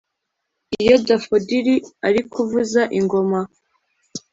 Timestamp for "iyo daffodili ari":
0.81-2.21